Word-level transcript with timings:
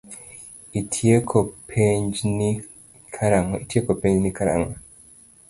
Itieko 0.79 1.37
penjni 1.69 2.51
karang'o? 4.29 4.69